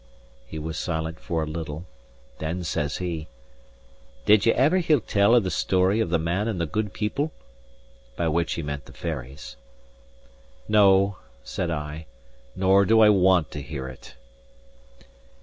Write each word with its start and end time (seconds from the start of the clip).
He 0.47 0.57
was 0.57 0.79
silent 0.79 1.19
for 1.19 1.43
a 1.43 1.45
little; 1.45 1.85
then 2.39 2.63
says 2.63 2.97
he, 2.97 3.27
"Did 4.25 4.47
ever 4.47 4.77
ye 4.77 4.81
hear 4.81 4.99
tell 4.99 5.35
of 5.35 5.43
the 5.43 5.51
story 5.51 5.99
of 5.99 6.09
the 6.09 6.17
Man 6.17 6.47
and 6.47 6.59
the 6.59 6.65
Good 6.65 6.91
People?" 6.91 7.31
by 8.15 8.27
which 8.27 8.53
he 8.53 8.63
meant 8.63 8.85
the 8.85 8.93
fairies. 8.93 9.57
"No," 10.67 11.17
said 11.43 11.69
I, 11.69 12.07
"nor 12.55 12.83
do 12.83 12.99
I 12.99 13.09
want 13.09 13.51
to 13.51 13.61
hear 13.61 13.87
it." 13.87 14.15